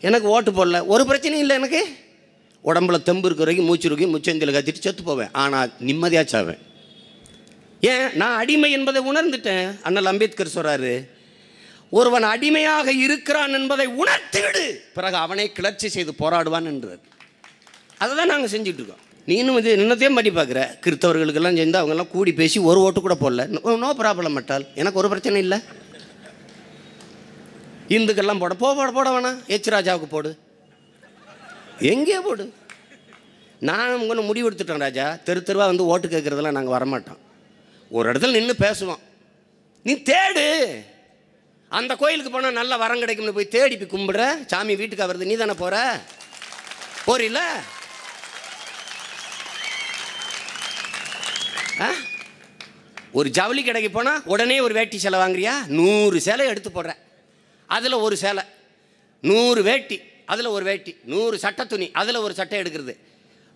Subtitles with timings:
[0.00, 0.86] எனக்கு ஓட்டு போடல.
[0.86, 1.86] ஒரு பிரச்சனையும் இல்லை எனக்கு.
[2.64, 5.30] உடம்புல தெம்பு இருக்கிற வரைக்கும் மூச்சு இருக்கு முச்சந்தில் கத்திட்டு செத்து போவேன்.
[5.32, 6.58] ஆனால் நிம்மதியாக சாவேன்.
[7.80, 8.08] ஏன்?
[8.14, 9.78] நான் அடிமை என்பதை உணர்ந்துட்டேன்.
[9.82, 11.08] அண்ணல் அம்பேத்கர் சொல்கிறாரு
[11.90, 14.64] ஒருவன் அடிமையாக இருக்கிறான் என்பதை உணர்த்திவிடு.
[14.94, 16.98] பிறகு அவனை கிளர்ச்சி செய்து போராடுவான் என்றார்.
[17.98, 19.04] அதை தான் நாங்கள் செஞ்சுட்டு இருக்கோம்.
[19.26, 20.60] நீனும் இது என்னத்தையும் பண்ணி பார்க்குற.
[20.84, 23.46] கிறித்தவர்களுக்கெல்லாம் சேர்ந்து அவங்கெல்லாம் கூடி பேசி ஒரு ஓட்டு கூட போடல.
[23.78, 25.58] நோ ப்ராப்ளம் மட்டால் எனக்கு ஒரு பிரச்சனை இல்லை.
[27.88, 29.46] இந்துக்கெல்லாம் போட போ போட போட வேணாம்.
[29.46, 30.38] எச் ராஜாவுக்கு போடு.
[31.78, 32.52] எங்கேயோ போடு?
[33.60, 35.18] நான் ஒன்று முடிவு எடுத்துட்டோம் ராஜா.
[35.24, 37.18] தெரு தெருவாக வந்து ஓட்டு கேட்குறதெல்லாம் நாங்கள் வரமாட்டோம்.
[37.90, 38.98] ஒரு இடத்துல நின்று பேசுவோம்.
[39.82, 40.74] நீ தேடு.
[41.68, 44.46] அந்த கோயிலுக்கு போனால் நல்ல வரம் கிடைக்கும்னு போய் தேடி போய் கும்பிடுற.
[44.46, 46.00] சாமி வீட்டுக்கு வருது நீ தானே போகிற
[47.06, 47.38] போறீல
[51.80, 51.90] ஆ?
[53.12, 55.66] ஒரு ஜவுளி கடைக்கு போனால் உடனே ஒரு வேட்டி சேலை வாங்குறியா?
[55.66, 56.94] நூறு சேலை எடுத்து போடுற.
[57.76, 58.44] அதில் ஒரு சேலை.
[59.30, 59.98] நூறு வேட்டி
[60.32, 62.94] அதில் ஒரு வேட்டி நூறு சட்டை துணி அதில் ஒரு சட்டை எடுக்கிறது.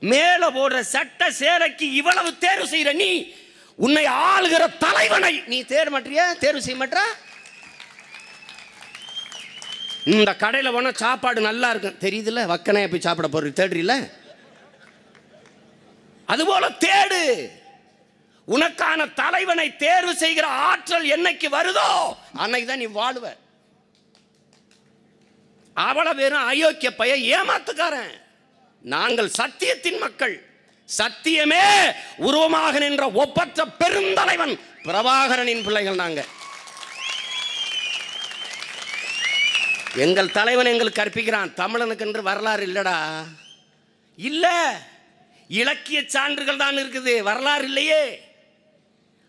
[0.03, 3.11] மேலே போடுற சட்டை சேலைக்கு இவ்வளவு தேர்வு செய்கிற நீ
[3.85, 7.05] உன்னை ஆளுகிற தலைவனை நீ தேர் மாட்டியா தேர்வு செய்ய மாட்டா?
[10.15, 11.99] இந்த கடையில் போனால் சாப்பாடு நல்லா இருக்கும்.
[12.05, 12.43] தெரியுதுல்ல?
[12.53, 13.95] வக்கனையா போய் சாப்பிட போகிற தேடுறீல
[16.33, 17.23] அதுபோல தேடு.
[18.55, 21.89] உனக்கான தலைவனை தேர்வு செய்கிற ஆற்றல் என்னைக்கு வருதோ
[22.43, 23.27] அன்னைக்கு தான் நீ வாழ்வ.
[25.77, 28.13] அவ்வளோ பேரும் அயோக்கிய பைய ஏமாத்துக்காரன்.
[28.81, 30.51] நாங்கள் சத்தியத்தின் மக்கள்.
[30.89, 34.55] சத்தியமே உருவமாக நின்ற ஒப்பற்ற பெருந்தலைவன்
[34.87, 36.31] பிரபாகரனின் பிள்ளைகள் நாங்கள்
[39.97, 42.99] எங்கள் தலைவன் எங்களுக்கு கற்பிக்கிறான் தமிழனுக்கு என்று வரலாறு இல்லடா.
[44.17, 44.47] இல்ல
[45.49, 48.03] இலக்கிய சான்றுகள் தான் இருக்குது வரலாறு இல்லையே.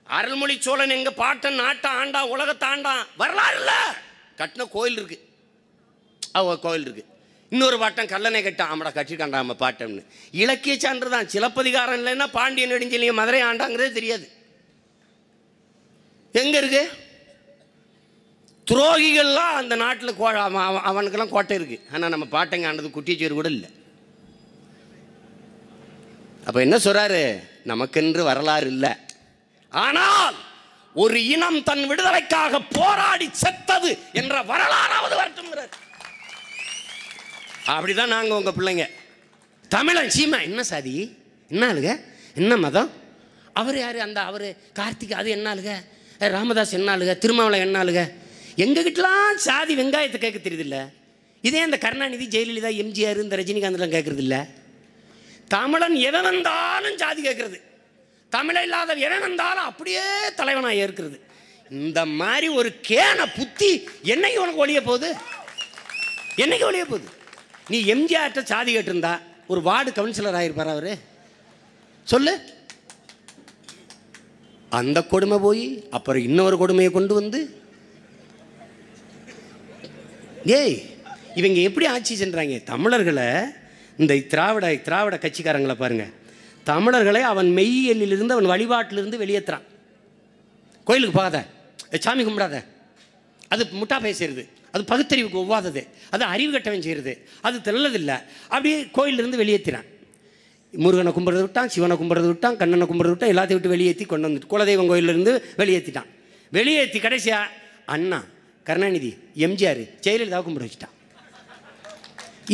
[0.04, 3.74] அருள்மொழி சோழன் எங்க பாட்டன் நாட்டை ஆண்டான் உலகத்தாண்டான் வரலாறு இல்ல.
[4.38, 5.20] கட்டின கோயில் இருக்கு.
[6.40, 7.04] அவ கோயில் இருக்கு.
[7.54, 10.04] இன்னொரு பாட்டம் கல்லணை கட்டான் ஆமாடா கட்சி கண்டாம பாட்டம்னு.
[10.44, 14.26] இலக்கிய சான்று தான் சிலப்பதிகாரம் இல்லைன்னா பாண்டியன் நெடுஞ்செலிய மதுரை ஆண்டாங்கிறதே தெரியாது.
[16.42, 16.84] எங்க இருக்கு?
[18.68, 21.78] துரோகிகள்லாம் அந்த நாட்டில் கோ அவன் அவனுக்கெல்லாம் கோட்டை இருக்கு.
[21.94, 23.70] ஆனால் நம்ம பாட்டங்க ஆண்டது குட்டிச்சேர் கூட இல்லை.
[26.48, 27.22] அப்போ என்ன சொல்றாரு?
[27.72, 28.94] நமக்கென்று வரலாறு இல்லை.
[29.72, 30.36] ஆனால்
[31.04, 33.92] ஒரு இனம் தன் விடுதலைக்காக போராடி செத்தது
[34.22, 35.16] என்ற வரலாறாவது
[37.66, 38.86] அப்படி அப்படிதான் நாங்கள் உங்கள் பிள்ளைங்க.
[39.70, 40.94] தமிழன் சீமா என்ன சாதி?
[41.50, 41.90] என்ன ஆளுக?
[42.36, 42.90] என்ன மதம்?
[43.54, 43.98] அவர் யார்?
[44.00, 44.46] அந்த அவர்
[44.80, 45.74] கார்த்திக் அது என்ன ஆளுங்க
[46.36, 48.04] ராமதாஸ் என்ன ஆளுங்க திருமாவளை என்ன ஆளுங்க
[48.64, 50.78] எங்ககிட்டலாம் சாதி வெங்காயத்தை கேட்க தெரியுதில்ல.
[51.42, 54.42] இதே இந்த கருணாநிதி ஜெயலலிதா எம்ஜிஆர் இந்த ரஜினிகாந்த்லாம் கேட்குறது இல்லை
[55.48, 57.58] தமிழன் எவன் வந்தாலும் சாதி கேட்குறது.
[58.32, 61.18] தமிழ இல்லாத எவன் வந்தாலும் அப்படியே தலைவனாக ஏற்கிறது.
[61.70, 63.72] இந்த மாதிரி ஒரு கேன புத்தி
[64.14, 65.16] என்னைக்கு உனக்கு ஒழிய போகுது?
[66.44, 67.10] என்னைக்கு ஒழிய போகுது?
[67.70, 70.98] நீ எம்ஜிஆர்கிட்ட சாதி கேட்டிருந்தா ஒரு வார்டு கவுன்சிலர் ஆயிருப்பார் அவர்?
[72.04, 72.40] சொல்லு.
[74.70, 77.62] அந்த கொடுமை போய் அப்புறம் இன்னொரு கொடுமையை கொண்டு வந்து.
[80.46, 80.82] ஏய்
[81.36, 82.64] இவங்க எப்படி ஆட்சி சென்றாங்க?
[82.64, 83.28] தமிழர்களை
[83.98, 86.14] இந்த திராவிட திராவிட கட்சிக்காரங்களை பாருங்கள்
[86.64, 89.62] தமிழர்களை அவன் மெய்யலிலிருந்து அவன் வழிபாட்டிலிருந்து வெளியேற்றுறான்
[90.84, 91.46] கோயிலுக்கு போகாத.
[92.00, 92.66] சாமி கும்பிடாத.
[93.48, 95.82] அது முட்டா பேசுறது அது பகுத்தறிவுக்கு ஒவ்வாதது.
[96.14, 97.14] அது அறிவு கட்டவன் செய்கிறது
[97.48, 98.18] அது தெல்லதில்லை
[98.54, 99.90] அப்படியே கோயிலிருந்து வெளியேற்றினான்
[100.74, 104.90] முருகனை கும்பிட்றது விட்டான் சிவனை கும்பிட்றது விட்டான் கண்ணனை கும்பிட்றது விட்டான் எல்லாத்தையும் விட்டு வெளியேற்றி கொண்டு வந்துட்டு குலதெய்வம்
[104.92, 106.10] கோயிலிருந்து வெளியேற்றிட்டான்
[106.58, 107.40] வெளியேற்றி கடைசியா
[107.96, 108.20] அண்ணா
[108.68, 109.12] கருணாநிதி
[109.46, 110.94] எம்ஜிஆர் ஜெயலலிதா கும்பிட வச்சுட்டான்.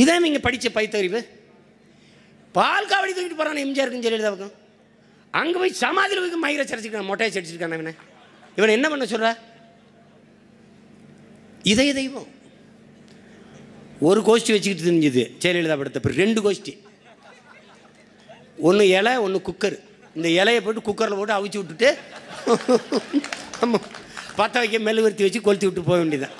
[0.01, 1.19] இதான் இங்கே படித்த பைத்தறிவு
[2.55, 4.53] பால் காவடி தூக்கிட்டு போகிறான் எம்ஜிஆருக்கும் ஜெயலலிதாவுக்கும்.
[5.33, 7.93] அங்கே போய் சமாதியில் போய் மயிரை சரிச்சிருக்கான் மொட்டையை சரிச்சிருக்கான் இவனை.
[8.57, 9.29] இவனை என்ன பண்ண சொல்கிற
[11.63, 12.27] இதய தெய்வம்.
[14.09, 16.73] ஒரு கோஷ்டி வச்சுக்கிட்டு தெரிஞ்சுது ஜெயலலிதா படத்தை அப்புறம் ரெண்டு கோஷ்டி.
[18.67, 19.77] ஒன்று இலை ஒன்று குக்கர்.
[20.17, 21.89] இந்த இலையை போட்டு குக்கரில் போட்டு அவிச்சு விட்டுட்டு
[23.63, 23.87] ஆமாம்
[24.39, 26.35] பற்ற வைக்க மெழுகுவர்த்தி வச்சு கொளுத்தி விட்டு போக வேண்டியதான்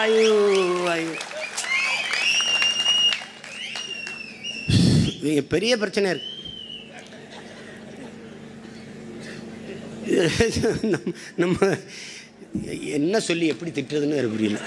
[0.00, 0.34] ஐயோ
[0.94, 1.14] ஐயோ.
[5.28, 6.32] இது பெரிய பிரச்சனை இருக்கு.
[10.92, 11.56] நம்ம நம்ம
[12.98, 14.58] என்ன சொல்லி எப்படி திட்டுறதுன்னு புரியல.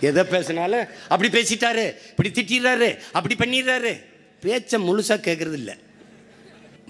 [0.00, 3.92] எதை பேசினாலும் அப்படி பேசிட்டாரு இப்படி திட்டிடுறாரு அப்படி பண்ணிடுறாரு.
[4.40, 5.74] பேச்சை முழுசாக கேட்கறது இல்லை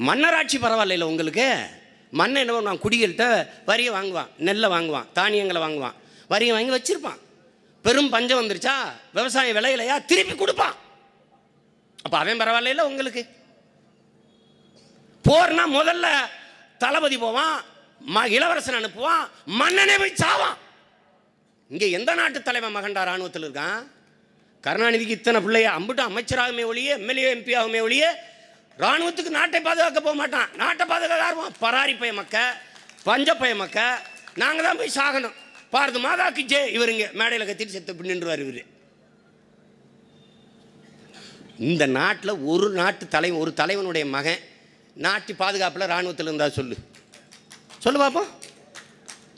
[0.09, 1.47] மன்னராட்சி பரவாயில்ல உங்களுக்கு?
[2.11, 2.83] மண்ணை என்ன பண்ணுவான்?
[2.85, 5.97] குடிகள்கிட்ட வரியை வாங்குவான் நெல்லை வாங்குவான் தானியங்களை வாங்குவான்.
[6.29, 7.21] வரியை வாங்கி வச்சிருப்பான்.
[7.83, 8.75] பெரும் பஞ்சம் வந்துருச்சா?
[9.15, 10.75] விவசாயம் விளையிலையா திருப்பி கொடுப்பான்.
[12.03, 13.27] அப்போ அவன் பரவாயில்ல உங்களுக்கு?
[15.29, 16.07] போர்னா முதல்ல
[16.79, 17.57] தளபதி போவான்
[18.37, 19.25] இளவரசன் அனுப்புவான்
[19.61, 20.59] மன்னனே போய் சாவான்.
[21.71, 23.81] இங்கே எந்த நாட்டு தலைவன் மகன்டா ராணுவத்தில் இருக்கான்?
[24.65, 28.05] கருணாநிதிக்கு இத்தனை பிள்ளைய அம்புட்டு அமைச்சராகுமே ஒழிய எம்எல்ஏ எம்பி ஆகுமே ஒழிய
[28.83, 30.51] ராணுவத்துக்கு நாட்டை பாதுகாக்க போக மாட்டான்.
[30.63, 32.37] நாட்டை பாதுகாக்க யாருமா பராரி பய மக்க
[33.09, 33.79] பஞ்ச பய மக்க.
[34.43, 35.37] நாங்கள் தான் போய் சாகணும்.
[35.75, 38.63] பாரத மாதாக்கு ஜே இவருங்க மேடையில் கத்திட்டு செத்து பின்னின்றுவார் இவர்.
[41.71, 44.41] இந்த நாட்டில் ஒரு நாட்டு தலைவன் ஒரு தலைவனுடைய மகன்
[45.07, 46.77] நாட்டு பாதுகாப்பில் ராணுவத்தில் இருந்தால் சொல்லு.
[47.85, 48.31] சொல்லு பார்ப்போம்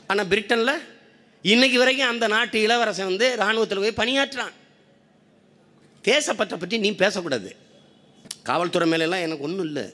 [0.07, 0.75] ஆனால் பிரிட்டனில்
[1.51, 4.53] இன்றைக்கு வரைக்கும் அந்த நாட்டு இளவரசன் வந்து இராணுவத்தில் போய் பணியாற்றுறான்.
[6.03, 7.49] தேசப்பற்றை பற்றி நீ பேசக்கூடாது.
[8.49, 9.85] காவல்துறை மேலெல்லாம் எனக்கு ஒன்றும் இல்லை.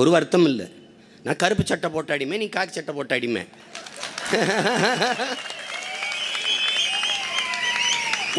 [0.00, 0.66] ஒரு வருத்தம் இல்லை.
[1.24, 3.42] நான் கருப்பு சட்டை போட்ட அடிமை நீ காக்கி சட்டை போட்ட அடிமை.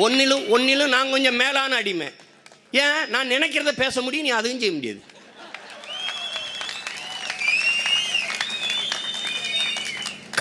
[0.06, 2.08] ஒன்னிலும் ஒன்னிலும் நான் கொஞ்சம் மேலான அடிமை.
[2.84, 3.02] ஏன்?
[3.14, 5.02] நான் நினைக்கிறத பேச முடியும் நீ அதுவும் செய்ய முடியாது.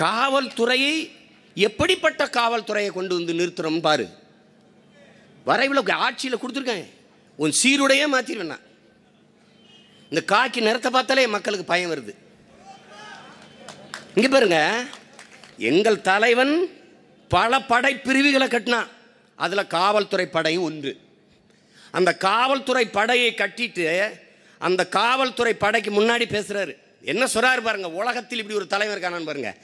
[0.01, 1.11] காவல்துறையை
[1.67, 4.07] எப்படிப்பட்ட காவல்துறையை கொண்டு வந்து நிறுத்துறோம் பாரு.
[5.45, 6.85] வரைவில் ஆட்சியில் கொடுத்துருக்கேன்.
[7.35, 8.65] உன் சீருடையே மாற்றிடுவேன் நான்.
[10.09, 12.13] இந்த காக்கி நிறத்தை பார்த்தாலே மக்களுக்கு பயம் வருது.
[14.15, 14.85] இங்கே பாருங்க.
[15.71, 16.53] எங்கள் தலைவன்
[17.27, 18.89] பல படை பிரிவுகளை கட்டினான்.
[19.35, 20.93] அதில் காவல்துறை படையும் ஒன்று.
[21.91, 23.85] அந்த காவல்துறை படையை கட்டிட்டு
[24.67, 26.73] அந்த காவல்துறை படைக்கு முன்னாடி பேசுகிறாரு
[27.13, 27.89] என்ன சொல்கிறாரு பாருங்க.
[28.01, 29.57] உலகத்தில் இப்படி ஒரு தலைவர் காணான்னு பாருங்கள்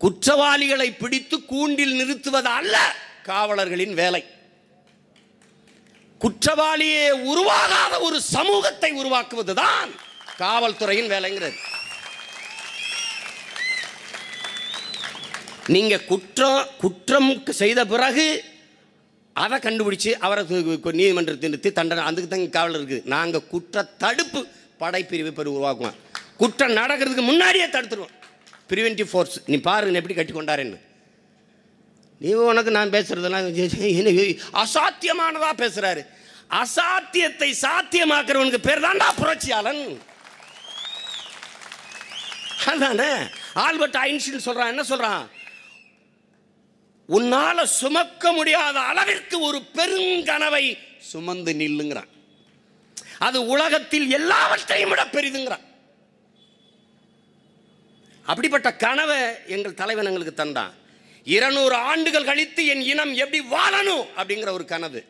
[0.00, 2.76] குற்றவாளிகளை பிடித்து கூண்டில் நிறுத்துவது அல்ல
[3.28, 4.22] காவலர்களின் வேலை.
[6.20, 9.90] குற்றவாளியே உருவாகாத ஒரு சமூகத்தை உருவாக்குவதுதான்
[10.42, 11.58] காவல்துறையின் வேலைங்கிறது.
[15.74, 17.28] நீங்க குற்றம் குற்றம்
[17.60, 18.24] செய்த பிறகு
[19.42, 23.06] அதை கண்டுபிடிச்சு அவரை நீதிமன்றத்தை நீதிமன்றத்தில் நிறுத்தி தண்டனை அதுக்கு தான் காவலர் இருக்குது.
[23.14, 24.40] நாங்கள் குற்ற தடுப்பு
[24.80, 26.00] படைப்பிரிவு பெரு உருவாக்குவோம்.
[26.40, 28.16] குற்றம் நடக்கிறதுக்கு முன்னாடியே தடுத்துருவோம்.
[28.72, 30.78] ப்ரிவென்டிவ் ஃபோர்ஸ் நீ பாருங்க எப்படி கட்டி கொண்டாருன்னு
[32.18, 33.46] நீ உனக்கு நான் பேசுறதெல்லாம்
[34.00, 34.24] எனக்கு
[34.62, 35.50] அசாத்தியமானதா
[36.60, 39.84] அசாத்தியத்தை சாத்தியமாக்குறவனுக்கு பேர் தான்டா புரட்சியாளன்.
[42.66, 43.12] அதானே?
[43.54, 45.22] ஆல்பர்ட் ஐன்ஸ்டீன் சொல்கிறான் என்ன சொல்கிறான்
[47.06, 50.64] உன்னால் சுமக்க முடியாத அளவிற்கு ஒரு பெருங்கனவை
[50.98, 52.10] சுமந்து நில்லுங்கிறான்.
[53.18, 55.66] அது உலகத்தில் எல்லாவற்றையும் விட பெரிதுங்கிறான்.
[58.24, 60.72] அப்படிப்பட்ட கனவை எங்கள் தலைவன் எங்களுக்கு தந்தான்.
[61.24, 65.04] இருநூறு ஆண்டுகள் கழித்து என் இனம் எப்படி வாழணும் அப்படிங்கிற ஒரு கனவு.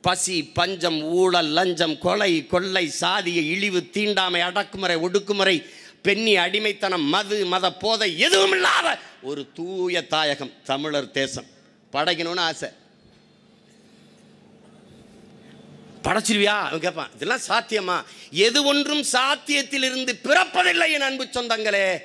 [0.00, 5.70] பசி பஞ்சம் ஊழல் லஞ்சம் கொலை கொள்ளை சாதிய இழிவு தீண்டாமை அடக்குமுறை ஒடுக்குமுறை
[6.02, 11.46] பெண்ணி அடிமைத்தனம் மது மத போதை எதுவும் இல்லாத ஒரு தூய தாயகம் தமிழர் தேசம்.
[11.92, 12.68] படைக்கணும்னு ஆசை.
[16.06, 16.44] படைச்சிருவியா?
[16.44, 18.04] அவன் கேட்பான் இதெல்லாம் சாத்தியமா?
[18.30, 21.98] எது ஒன்றும் சாத்தியத்தில் இருந்து பிறப்பதில்லை என் அன்பு சொந்தங்களே.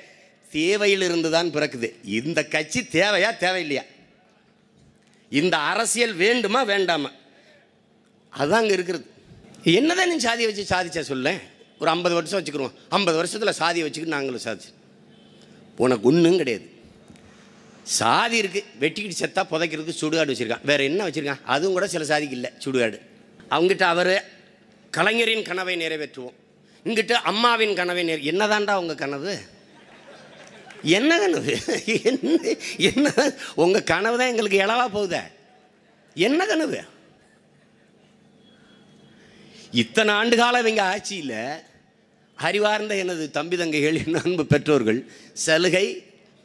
[0.52, 1.94] தேவையிலிருந்து தான் பிறக்குது.
[2.04, 3.82] இந்த கட்சி தேவையா தேவையில்லையா?
[5.30, 7.10] இந்த அரசியல் வேண்டுமா வேண்டாமா?
[8.30, 9.06] அதுதான் அங்கே இருக்கிறது.
[9.62, 11.38] என்னதான் நீ சாதியை வச்சு சாதிச்சா சொல்ல?
[11.78, 14.74] ஒரு ஐம்பது வருஷம் வச்சுக்கிறோம் ஐம்பது வருஷத்தில் சாதியை வச்சுக்கிட்டு நாங்களும் சாதிச்சு.
[15.76, 16.70] உனக்கு ஒன்றும் கிடையாது.
[17.82, 20.64] சாதி இருக்குது வெட்டிக்கிட்டு செத்தா புதைக்கிறதுக்கு சுடுகாடு வச்சுருக்கான்.
[20.64, 21.44] வேறு என்ன வச்சுருக்கான்?
[21.44, 22.50] அதுவும் கூட சில சாதிக்கு இல்லை.
[22.64, 23.11] சுடுகாடு.
[23.50, 24.14] அவங்ககிட்ட அவர்
[24.90, 26.36] கலைஞரின் கனவை நிறைவேற்றுவோம்.
[26.84, 29.34] இங்கிட்ட அம்மாவின் கனவை நேர் என்னதான்டா உங்கள் கனவு?
[30.82, 31.52] என்ன கனவு?
[31.86, 32.38] என்ன
[32.78, 33.08] என்ன?
[33.54, 35.22] உங்கள் கனவு தான் எங்களுக்கு இளவா போகுதே.
[36.14, 36.80] என்ன கனவு?
[39.82, 41.38] இத்தனை ஆண்டு காலம் இவங்க ஆட்சியில்
[42.36, 45.00] அறிவார்ந்த எனது தம்பி தங்கைகள் என் அன்பு பெற்றோர்கள்
[45.32, 45.86] சலுகை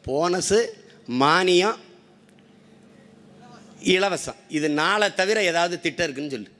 [0.06, 0.60] போனஸு
[1.22, 1.78] மானியம்
[3.94, 4.38] இலவசம்.
[4.48, 6.56] இது நாளை தவிர ஏதாவது திட்டம் இருக்குன்னு சொல்லு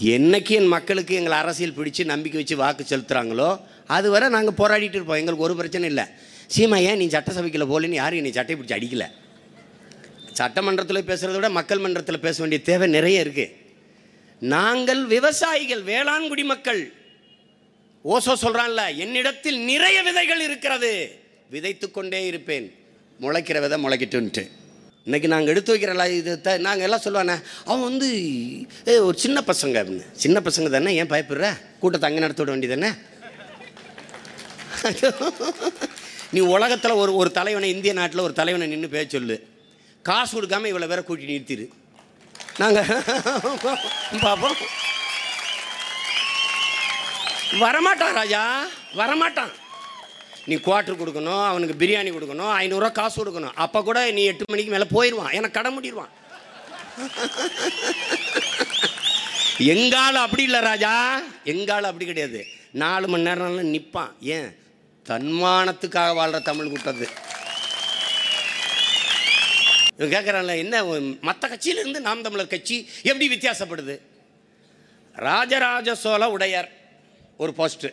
[0.00, 5.20] என்னைக்கு என் மக்களுக்கு எங்களை அரசியல் பிடிச்சி நம்பிக்கை வச்சு வாக்கு செலுத்துகிறாங்களோ அதுவரை நாங்கள் போராடிட்டு இருப்போம்.
[5.20, 6.04] எங்களுக்கு ஒரு பிரச்சனை இல்லை.
[6.56, 9.08] சீமா ஏன் நீ சட்டசபைக்கில் போகலன்னு யாரும் நீ சட்டை பிடிச்சி அடிக்கலை.
[10.32, 13.52] சட்டமன்றத்தில் பேசுகிறத விட மக்கள் மன்றத்தில் பேச வேண்டிய தேவை நிறைய இருக்குது
[14.40, 16.92] நாங்கள் விவசாயிகள் வேளாண் குடிமக்கள்
[18.04, 20.92] ஓசோ சொல்கிறான்ல என்னிடத்தில் நிறைய விதைகள் இருக்கிறது.
[21.50, 22.66] விதைத்து கொண்டே இருப்பேன்.
[23.20, 24.44] முளைக்கிற விதை முளைக்கிட்டுன்ட்டு
[25.06, 27.34] இன்றைக்கி நாங்கள் எடுத்து வைக்கிறல இது த நாங்கள் எல்லாம் சொல்லுவானே
[27.70, 28.08] அவன் வந்து
[28.90, 30.04] ஏ ஒரு சின்ன பசங்க அப்படின்னு.
[30.22, 31.48] சின்ன பசங்க தானே ஏன் பயப்படுற?
[31.80, 32.90] கூட்டத்தை அங்கே நடத்த விட வேண்டியதானே
[36.34, 39.36] நீ உலகத்தில் ஒரு ஒரு தலைவனை இந்திய நாட்டில் ஒரு தலைவனை நின்று பேச சொல்லு.
[40.08, 41.66] காசு கொடுக்காம இவ்வளோ பேரை கூட்டி நிறுத்திடு
[42.62, 42.88] நாங்கள்
[44.24, 44.56] பார்ப்போம்
[47.62, 48.42] வரமாட்டான் ராஜா
[49.00, 49.52] வரமாட்டான்.
[50.48, 53.54] நீ குவார்ட்ரு கொடுக்கணும் அவனுக்கு பிரியாணி கொடுக்கணும் ஐநூறுரூவா காசு கொடுக்கணும்.
[53.64, 56.12] அப்போ கூட நீ எட்டு மணிக்கு மேலே போயிடுவான் எனக்கு கடை முடிடுவான்
[59.72, 60.92] எங்கால அப்படி இல்லை ராஜா.
[61.52, 62.40] எங்கால அப்படி கிடையாது.
[62.82, 64.48] நாலு மணி நேரம் நிற்பான் ஏன்?
[65.06, 67.06] தன்மானத்துக்காக வாழ்கிற தமிழ் கூட்டது
[69.96, 70.76] இவன் கேட்குறான்ல என்ன
[71.28, 73.94] மற்ற கட்சியிலேருந்து நாம் தமிழர் கட்சி எப்படி வித்தியாசப்படுது?
[75.26, 76.70] ராஜராஜ சோழ உடையார்
[77.42, 77.90] ஒரு போஸ்ட்டு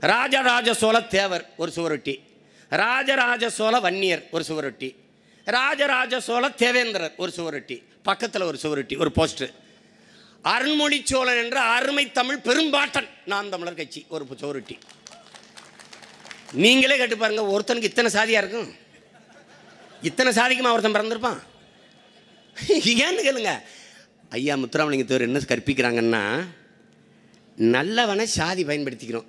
[0.00, 2.14] ராஜராஜ சோழ தேவர் ஒரு சுவரொட்டி.
[2.68, 4.88] ராஜராஜ சோழ வன்னியர் ஒரு சுவரொட்டி.
[5.44, 7.76] ராஜராஜ சோழ தேவேந்திரர் ஒரு சுவரொட்டி.
[8.02, 9.52] பக்கத்தில் ஒரு சுவரொட்டி ஒரு போஸ்டர்
[10.44, 14.76] அருண்மொழி சோழன் என்ற அருமை தமிழ் பெரும்பாட்டன் நான் தமிழர் கட்சி ஒரு சுவரொட்டி.
[16.52, 18.68] நீங்களே கேட்டு பாருங்க ஒருத்தனுக்கு இத்தனை சாதியாக இருக்கும்?
[20.02, 21.40] இத்தனை சாதிக்குமா ஒருத்தன் பிறந்திருப்பான்?
[23.06, 23.52] ஏன்னு கேளுங்க.
[24.30, 26.22] ஐயா முத்துராமலிங்கத்தவர் என்ன கற்பிக்கிறாங்கன்னா
[27.74, 29.28] நல்லவனை சாதி பயன்படுத்திக்கிறோம்.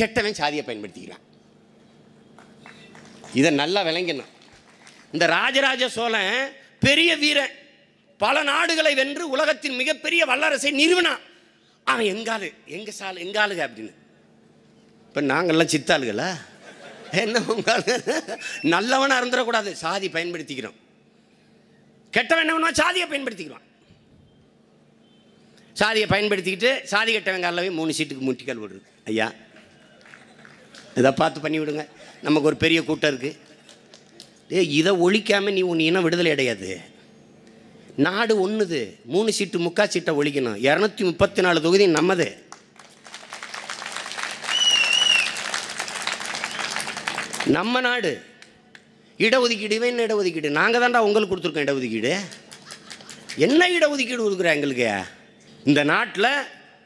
[0.00, 1.24] கெட்டவன் சாதியை பயன்படுத்திக்கிறான்.
[3.38, 4.32] இதை நல்லா விளங்கணும்.
[5.14, 6.34] இந்த ராஜராஜ சோழன்
[6.86, 7.54] பெரிய வீரன்.
[8.22, 11.22] பல நாடுகளை வென்று உலகத்தின் மிகப்பெரிய வல்லரசை நிறுவனான்.
[11.92, 13.92] அவன் எங்காளு எங்க சால் எங்காளுக அப்படின்னு.
[15.08, 16.28] இப்போ நாங்கள்லாம் சித்தாளுகளா
[17.22, 17.94] என்ன உங்காலு
[18.74, 19.70] நல்லவனாக இருந்துடக்கூடாது.
[19.84, 20.78] சாதி பயன்படுத்திக்கிறோம்.
[22.16, 22.80] கெட்டவன் என்ன பண்ணுவான்?
[22.82, 23.66] சாதியை பயன்படுத்திக்கிறான்.
[25.80, 29.26] சாதியை பயன்படுத்திக்கிட்டு சாதி கெட்டவன் காலில் மூணு சீட்டுக்கு முட்டிக்கால் விடுறது ஐயா
[30.98, 31.84] இதை பார்த்து பண்ணி விடுங்க.
[32.26, 33.36] நமக்கு ஒரு பெரிய கூட்டம் இருக்குது
[34.56, 36.70] ஏ இதை ஒழிக்காமல் நீ உன் இனம் விடுதலை அடையாது.
[38.06, 38.80] நாடு ஒன்றுது
[39.14, 40.58] மூணு சீட்டு முக்கா சீட்டை ஒழிக்கணும்.
[40.68, 42.28] இரநூத்தி முப்பத்தி நாலு தொகுதி நம்மது.
[47.56, 48.10] நம்ம நாடு.
[49.24, 50.48] இடஒதுக்கீடு என்ன இடஒதுக்கீடு.
[50.58, 52.12] நாங்கள் தான்டா உங்களுக்கு கொடுத்துருக்கோம் இடஒதுக்கீடு.
[53.46, 54.90] என்ன இடஒதுக்கீடு கொடுக்குறேன் எங்களுக்கு?
[55.70, 56.30] இந்த நாட்டில்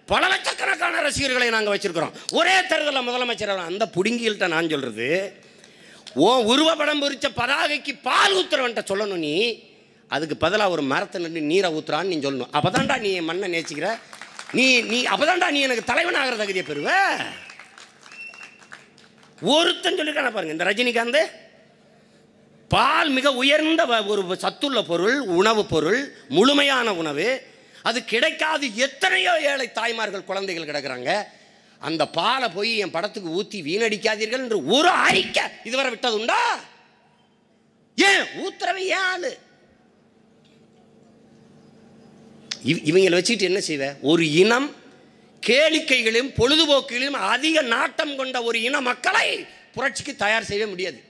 [0.06, 2.12] பல லட்சக்கணக்கான ரசிகர்களை நாங்கள் வச்சிருக்கிறோம்.
[2.30, 5.32] ஒரே தேர்தலில் முதலமைச்சர் அந்த புடுங்கிகள்கிட்ட நான் சொல்கிறது
[6.14, 9.62] ஓ உருவப்படம் பொறிச்ச பதாகைக்கு பால் ஊத்துறவன்ட்ட சொல்லணும் நீ.
[10.08, 12.48] அதுக்கு பதிலாக ஒரு மரத்தை நின்று நீரை ஊத்துறான்னு நீ சொல்லணும்.
[12.52, 13.98] அப்போதான்டா நீ என் மண்ணை நேசிக்கிற.
[14.52, 16.92] நீ நீ அப்போதான்டா நீ எனக்கு தலைவனாகிற தகுதியை பெறுவ.
[19.40, 21.30] ஒருத்தன் சொல்லியிருக்கான பாருங்க இந்த ரஜினிகாந்த்.
[22.68, 27.42] பால் மிக உயர்ந்த வ- ஒரு சத்துள்ள பொருள் உணவு பொருள் முழுமையான உணவு.
[27.82, 28.76] அது கிடைக்காது.
[28.76, 31.22] எத்தனையோ ஏழை தாய்மார்கள் குழந்தைகள் கிடக்குறாங்க.
[31.78, 36.60] அந்த பாலை போய் என் படத்துக்கு ஊற்றி வீணடிக்காதீர்கள் என்று ஒரு அறிக்கை இதுவரை விட்டது உண்டா?
[37.96, 38.22] ஏன்?
[38.44, 39.38] ஊத்துறவை ஏன் ஆளு?
[42.64, 43.96] இவங்களை வச்சுக்கிட்டு என்ன செய்வ?
[44.00, 44.74] ஒரு இனம்
[45.46, 51.00] கேளிக்கைகளையும் பொழுதுபோக்குகளையும் அதிக நாட்டம் கொண்ட ஒரு இன மக்களை புரட்சிக்கு தயார் செய்ய முடியாது.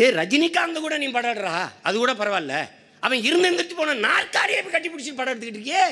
[0.00, 2.75] ஏ ரஜினிகாந்த் கூட நீ படாடுறா அது கூட பரவாயில்ல.
[3.06, 5.84] அவன் இருந்து போன நாற்காலியை போய் கட்டி பிடிச்சி படம் எடுத்துக்கிட்டு இருக்கே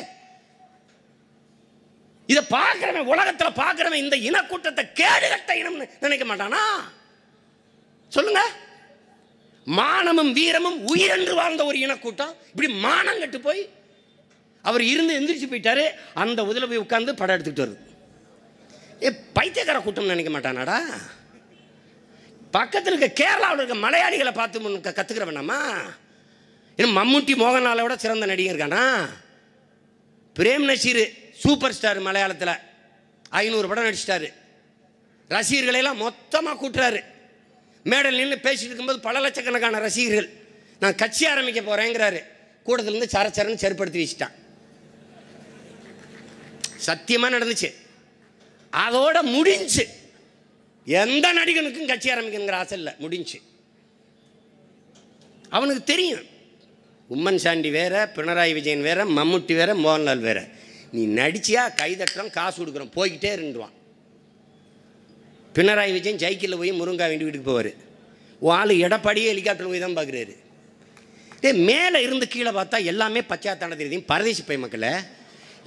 [2.32, 6.62] இதை பார்க்குறவன் உலகத்தில் பார்க்குறவன் இந்த இனக்கூட்டத்தை கேடுகட்ட இனம்னு நினைக்க மாட்டானா?
[8.12, 8.42] சொல்லுங்க.
[9.66, 12.32] மானமும் வீரமும் உயிரென்று வாழ்ந்த ஒரு இனக்கூட்டம்.
[12.50, 13.62] இப்படி மானம் கட்டு போய்
[14.64, 15.84] அவர் இருந்து எந்திரிச்சு போயிட்டாரு.
[16.22, 17.80] அந்த உதில் போய் உட்காந்து படம் எடுத்துக்கிட்டு வருது.
[19.04, 20.78] ஏ பைத்தியக்கார கூட்டம் நினைக்க மாட்டானாடா?
[22.56, 25.60] பக்கத்தில் இருக்க கேரளாவில் இருக்க மலையாளிகளை பார்த்து கற்றுக்கிறவனாமா
[26.76, 29.08] ஏன்னா மம்முட்டி மோகன்லாலை விட சிறந்த நடிகர் இருக்கானா
[30.38, 32.58] பிரேம் நசீர் சூப்பர் ஸ்டார் மலையாளத்தில்
[33.30, 34.32] ஐநூறு படம் நடிச்சிட்டாரு.
[35.28, 37.00] ரசிகர்களையெல்லாம் மொத்தமாக கூட்டுறாரு.
[37.84, 40.28] மேடல் நின்று பேசிட்டு இருக்கும்போது பல லட்சக்கணக்கான ரசிகர்கள்
[40.80, 42.24] நான் கட்சி ஆரம்பிக்க போகிறேங்கிறாரு
[42.66, 44.34] கூட்டத்திலேருந்து சரச்சரன்னு செருப்படுத்தி வச்சுட்டான்.
[46.76, 47.74] சத்தியமாக நடந்துச்சு.
[48.72, 49.88] அதோட முடிஞ்சு.
[50.84, 53.40] எந்த நடிகனுக்கும் கட்சி ஆரம்பிக்கணுங்கிற ஆசை இல்லை முடிஞ்சு.
[55.48, 56.32] அவனுக்கு தெரியும்.
[57.10, 60.42] உம்மன் சாண்டி வேறு பினராயி விஜயன் வேறு மம்முட்டி வேறு மோகன்லால் வேறு.
[60.94, 62.92] நீ நடிச்சியா கைதட்டுறோம் காசு கொடுக்குறோம்.
[62.96, 63.74] போய்கிட்டே இருந்துருவான்.
[65.56, 67.72] பினராயி விஜயன் சைக்கிளில் போய் முருங்கா வேண்டி வீட்டுக்கு போவார்.
[68.44, 70.34] உன் ஆள் எடப்பாடியே ஹெலிகாப்டர் போய் தான் பார்க்குறாரு
[71.42, 74.92] டேய் மேலே இருந்து கீழே பார்த்தா எல்லாமே பச்சையாத்தான தெரியும் பரதேசி பை மக்களை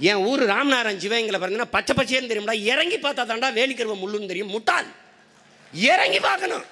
[0.09, 2.55] என் ஊர் ராமநாதன் சிவங்களை பார்த்தீங்கன்னா பச்சை பச்சைன்னு தெரியும்டா.
[2.71, 4.53] இறங்கி பார்த்தா தாண்டா வேலிக்கருவ முள்ளுன்னு தெரியும்.
[4.55, 4.89] முட்டாள்.
[5.73, 6.65] இறங்கி பார்க்கணும்.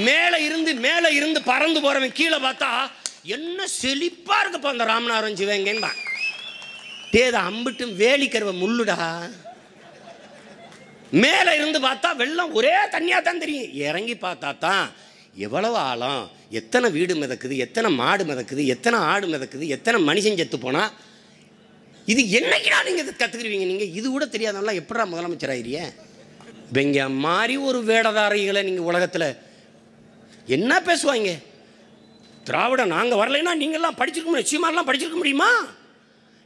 [0.00, 2.70] மேலே இருந்து மேலே இருந்து பறந்து போகிறவன் கீழே பார்த்தா
[3.36, 5.90] என்ன செழிப்பாக இருக்குப்பா அந்த ராமநாதன் சிவகங்கன்னு
[7.14, 8.96] தேத அம்பிட்டும் வேலிக்கருவ முள்ளுடா.
[11.22, 13.72] மேலே இருந்து பார்த்தா வெள்ளம் ஒரே தண்ணியாக தான் தெரியும்.
[13.82, 14.84] இறங்கி பார்த்தா தான்
[15.38, 20.90] எவ்வளவு ஆழம் எத்தனை வீடு மிதக்குது எத்தனை மாடு மிதக்குது எத்தனை ஆடு மிதக்குது எத்தனை மனுஷன் செத்து போனால்
[22.08, 25.78] இது என்னைக்குடா நீங்கள் இதை கற்றுக்குருவீங்க நீங்கள் இது கூட தெரியாதவங்களாம் எப்படா முதலமைச்சர் ஆயிரிய?
[26.72, 29.28] இவங்க மாதிரி ஒரு வேடதாரிகளை நீங்கள் உலகத்தில்
[30.56, 31.30] என்ன பேசுவாங்க?
[32.44, 34.50] திராவிட நாங்கள் வரலைன்னா நீங்கள்லாம் படிச்சிருக்க முடியும்.
[34.50, 35.50] சீமாரெலாம் படிச்சிருக்க முடியுமா?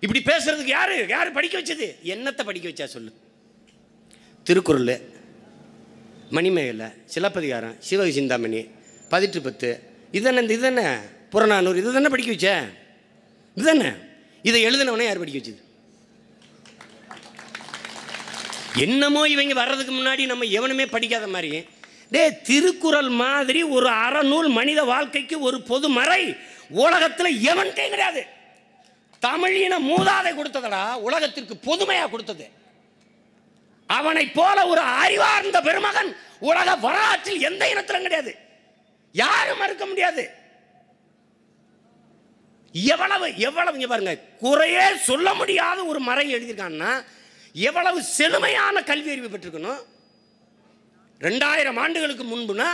[0.05, 0.95] இப்படி பேசுறதுக்கு யார்?
[1.09, 1.87] யார் படிக்க வச்சது?
[2.13, 3.13] என்னத்தை படிக்க வச்சா சொல்லு.
[4.45, 5.01] திருக்குறள்
[6.31, 8.61] மணிமேகலை சிலப்பதிகாரம் சிவக சிந்தாமணி
[9.09, 9.71] பதிட்டு பத்து.
[10.13, 10.83] இதென்ன இந்த இதென்ன?
[11.31, 11.79] புறநானூறு.
[11.79, 12.49] இது தானே படிக்க வச்ச?
[13.55, 13.91] இதுதானே
[14.49, 15.63] இதை எழுதினவனே யார் படிக்க வச்சது?
[18.85, 21.51] என்னமோ இவங்க வர்றதுக்கு முன்னாடி நம்ம எவனுமே படிக்காத மாதிரி
[22.11, 26.37] டே திருக்குறள் மாதிரி ஒரு அறநூல் மனித வாழ்க்கைக்கு ஒரு பொது மறை.
[26.69, 28.23] உலகத்தில் எவன்கிட்டையும் கிடையாது.
[29.19, 32.51] தமிழின மூதாதை கொடுத்ததடா உலகத்திற்கு பொதுமையாக கொடுத்தது.
[33.87, 38.35] அவனை போல ஒரு அறிவார்ந்த பெருமகன் உலக வரலாற்றில் எந்த இனத்திலும் கிடையாது.
[39.13, 40.25] யாரும் மறுக்க முடியாது.
[42.73, 47.05] எவ்வளவு எவ்வளவு இங்க பாருங்க குறையே சொல்ல முடியாத ஒரு மறை எழுதியிருக்கான்னா
[47.53, 49.83] எவ்வளவு செழுமையான கல்வி அறிவு பெற்றிருக்கணும்
[51.21, 52.67] ரெண்டாயிரம் ஆண்டுகளுக்கு முன்புனா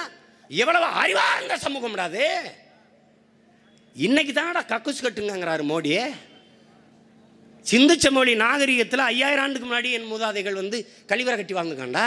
[0.49, 2.27] எவ்வளவு அறிவார்ந்த சமூகம் அது?
[3.95, 6.05] இன்னைக்கு தானடா கக்குஸ் கட்டுங்கிறாரு மோடியே.
[7.71, 12.07] சிந்துச்ச மொழி நாகரிகத்தில் ஐயாயிரம் ஆண்டுக்கு முன்னாடி என் மூதாதைகள் வந்து கழிவறை கட்டி வாங்குக்காண்டா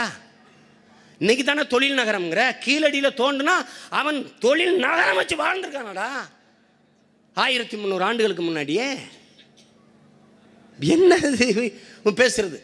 [1.18, 3.54] இன்னைக்கு தானே தொழில் நகரம்ங்கிற கீழடியில் தோண்டுனா
[3.90, 6.08] அவன் தொழில் நகரம் வச்சு வாழ்ந்துருக்கானடா.
[7.34, 8.94] ஆயிரத்தி முந்நூறு ஆண்டுகளுக்கு முன்னாடியே.
[10.78, 11.16] என்ன
[12.04, 12.58] பேசுறது.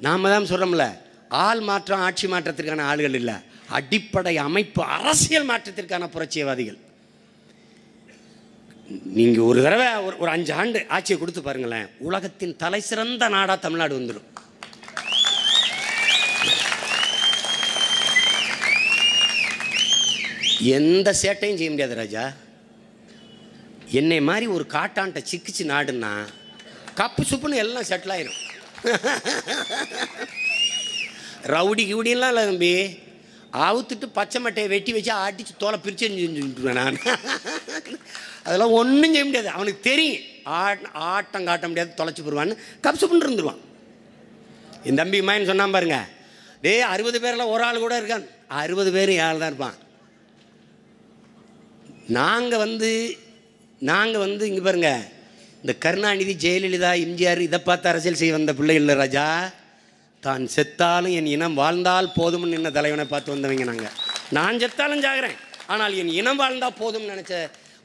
[0.00, 0.86] நாம தான் சொல்கிறோம்ல
[1.46, 3.34] ஆள் மாற்றம் ஆட்சி மாற்றத்திற்கான ஆளுகள் இல்லை.
[3.68, 6.78] அடிப்படை அமைப்பு அரசியல் மாற்றத்திற்கான புரட்சியவாதிகள்
[9.18, 11.88] நீங்கள் ஒரு தடவை ஒரு ஒரு அஞ்சு ஆண்டு ஆட்சியை கொடுத்து பாருங்களேன்.
[11.98, 14.28] உலகத்தின் தலை சிறந்த நாடாக தமிழ்நாடு வந்துடும்.
[20.78, 22.32] எந்த சேட்டையும் செய்ய முடியாது ராஜா.
[24.00, 26.12] என்னை மாதிரி ஒரு காட்டான்ட்ட சிக்கிச்சு நாடுன்னா
[27.00, 28.40] கப்பு சுப்புன்னு எல்லாம் செட்டில் ஆயிரும்.
[31.54, 32.74] ரவுடி கிவுடின்லாம் இல்லை தம்பி.
[33.66, 36.98] அவுத்துட்டு பச்சை மட்டையை வெட்டி வச்சு அடித்து தோலை பிரித்து செஞ்சுருவேன் நான்.
[38.44, 39.50] அதெல்லாம் ஒன்றும் செய்ய முடியாது.
[39.56, 40.22] அவனுக்கு தெரியும்.
[40.60, 42.54] ஆட் ஆட்டம் காட்ட முடியாது தொலைச்சி போடுவான்னு.
[42.86, 43.60] கப்சுப்புன்னு இருந்துருவான்.
[44.88, 45.98] என் தம்பி மாயன் சொன்னான் பாருங்க
[46.64, 48.26] டே அறுபது பேரில் ஒரு ஆள் கூட இருக்கான்.
[48.60, 49.78] அறுபது பேரும் ஏழு தான் இருப்பான்.
[52.18, 52.90] நாங்கள் வந்து
[53.90, 54.90] நாங்கள் வந்து இங்கே பாருங்க
[55.60, 59.26] இந்த கருணாநிதி ஜெயலலிதா எம்ஜிஆர் இதை பார்த்து அரசியல் செய்ய வந்த பிள்ளை இல்லை ராஜா.
[60.26, 63.94] தான் செத்தாலும் என் இனம் வாழ்ந்தால் போதும்னு நின்ன தலைவனை பார்த்து வந்தவங்க நாங்கள்
[64.36, 65.38] நான் செத்தாலும் ஜாகிறேன்.
[65.72, 67.32] ஆனால் என் இனம் வாழ்ந்தால் போதும்னு நினச்ச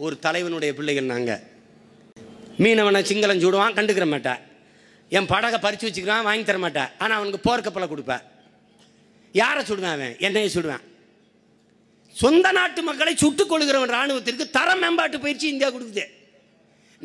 [0.05, 1.41] ஒரு தலைவனுடைய பிள்ளைகள் நாங்கள்
[2.63, 4.41] மீனவனை சிங்களம் சுடுவான் கண்டுக்கிற மாட்டேன்
[5.17, 8.23] என் படகை பறித்து வச்சுக்கிறான் வாங்கி தர மாட்டேன் ஆனால் அவனுக்கு போர்க்கப்பலை கொடுப்பேன்
[9.39, 10.13] யாரை சுடுவேன் அவன்?
[10.27, 10.83] என்னையை சுடுவேன்.
[12.15, 16.05] சொந்த நாட்டு மக்களை சுட்டுக் கொள்கிறவன் ராணுவத்திற்கு தர மேம்பாட்டு பயிற்சி இந்தியா கொடுக்குது.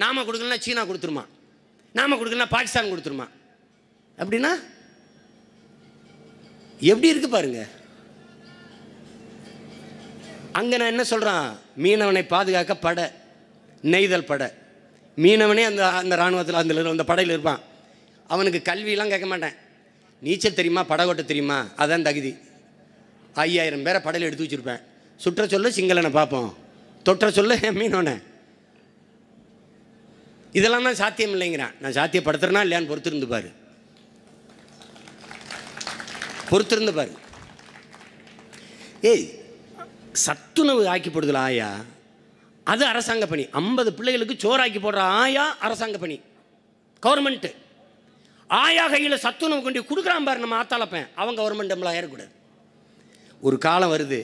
[0.03, 1.25] நாம கொடுக்கலன்னா சீனா கொடுத்துருமா?
[1.99, 3.27] நாம கொடுக்கலன்னா பாகிஸ்தான் கொடுத்துருமா?
[4.19, 4.53] அப்படின்னா
[6.91, 7.67] எப்படி இருக்கு பாருங்க.
[10.53, 13.05] அங்கே நான் என்ன சொல்கிறான் மீனவனை பாதுகாக்க படை
[13.83, 14.49] நெய்தல் படை.
[15.17, 17.61] மீனவனே அந்த அந்த இராணுவத்தில் அந்த அந்த படையில் இருப்பான்.
[18.27, 19.55] அவனுக்கு கல்வியெல்லாம் கேட்க மாட்டேன்.
[20.21, 20.85] நீச்சல் தெரியுமா?
[20.85, 21.67] படகோட்ட தெரியுமா?
[21.77, 22.37] அதான் தகுதி.
[23.35, 24.83] ஐயாயிரம் பேரை படையில் எடுத்து வச்சுருப்பேன்.
[25.17, 26.57] சுற்ற சொல்ல சிங்களனை பார்ப்போம்.
[27.05, 28.23] தொற்ற சொல்ல மீனவனை.
[30.53, 31.75] இதெல்லாம் தான் சாத்தியம் இல்லைங்கிறான்.
[31.81, 33.51] நான் சாத்தியப்படுத்துறேனா இல்லையான்னு பொறுத்திருந்து பாரு.
[36.53, 37.19] பொறுத்திருந்து பாருங்க.
[39.11, 39.27] ஏய்
[40.13, 41.71] சத்துணவு ஆக்கி போடுதல ஆயா?
[42.65, 43.45] அது அரசாங்க பணி.
[43.61, 46.21] ஐம்பது பிள்ளைகளுக்கு சோறாக்கி போடுற ஆயா அரசாங்க பணி.
[47.07, 47.51] கவர்மெண்ட்டு
[48.49, 51.09] ஆயா கையில் சத்துணவு கொண்டு கொடுக்குறான் பாரு நம்ம ஆத்தாளப்பேன்.
[51.15, 52.33] அவன் கவர்மெண்ட் நம்மளா ஏறக்கூடாது.
[53.41, 54.21] ஒரு காலம் வருது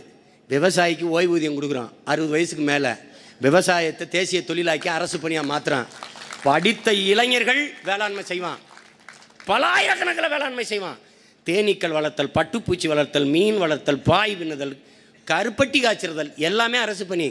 [0.48, 1.90] விவசாயிக்கு ஓய்வூதியம் கொடுக்குறான்.
[2.04, 2.92] அறுபது வயசுக்கு மேலே
[3.40, 5.86] விவசாயத்தை தேசிய தொழிலாக்கி அரசு பணியாக மாற்றுறான்
[6.42, 8.58] படித்த இளைஞர்கள் வேளாண்மை செய்வான்.
[9.46, 10.98] பலாயிரக்கணக்கில் வேளாண்மை செய்வான்.
[11.48, 14.74] தேனீக்கள் வளர்த்தல் பட்டுப்பூச்சி வளர்த்தல் மீன் வளர்த்தல் பாய் பின்னுதல்
[15.30, 17.28] கருப்பட்டி காய்ச்சிறுதல் எல்லாமே அரசு பணி.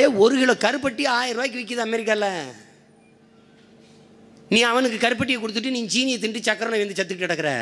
[0.00, 2.30] ஏ ஒரு கிலோ கருப்பட்டி ஆயிரம் ரூபாய்க்கு விற்கிது அமெரிக்காவில்
[4.54, 7.52] நீ அவனுக்கு கருப்பட்டியை கொடுத்துட்டு நீ சீனியை திண்டு சக்கரனை வந்து சத்துக்கிட்டு கிடக்குற.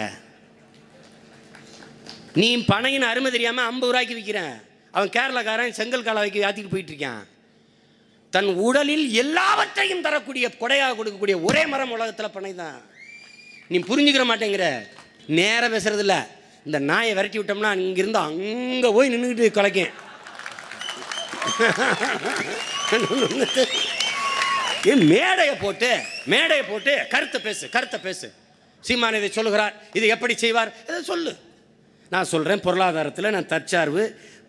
[2.40, 4.55] நீ பனையின் அருமை தெரியாமல் ஐம்பது ரூபாய்க்கு விற்கிறேன்
[4.96, 7.22] அவன் கேரளாக்காரன் செங்கல் காலாவைக்கு ஆற்றிட்டு போயிட்டு இருக்கான்.
[8.35, 12.79] தன் உடலில் எல்லாவற்றையும் தரக்கூடிய கொடையாக கொடுக்கக்கூடிய ஒரே மரம் உலகத்தில் பனை தான்
[13.70, 14.66] நீ புரிஞ்சுக்கிற மாட்டேங்கிற.
[15.38, 16.20] நேராக இல்லை
[16.66, 19.92] இந்த நாயை விரட்டி விட்டோம்னா இங்கிருந்து அங்கே போய் நின்றுக்கிட்டு கலைக்கும்
[25.12, 25.90] மேடையை போட்டு
[26.32, 28.26] மேடையை போட்டு கருத்தை பேசு கருத்தை பேசு.
[28.84, 30.70] சீமான் இதை சொல்லுகிறார் இதை எப்படி செய்வார்?
[30.88, 31.32] இதை சொல்லு.
[32.12, 34.02] நான் சொல்கிறேன் பொருளாதாரத்தில் நான் தற்சார்பு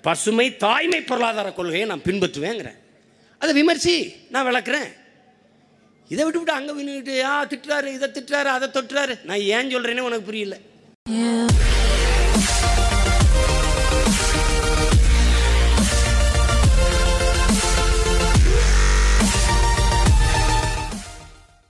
[0.05, 2.79] பசுமை தாய்மை பொருளாதார கொள்கையை நான் பின்பற்றுவேங்கிறேன்.
[3.41, 3.95] அதை விமர்சி
[4.33, 4.89] நான் விளக்குறேன்.
[6.13, 9.13] இதை விட்டு விட்டு அங்கே நின்றுட்டு ஆ திட்டுறாரு இதை திட்டுறாரு அதை தொட்டுறாரு.
[9.25, 10.57] நான் ஏன் சொல்கிறேன்னே உனக்கு புரியல.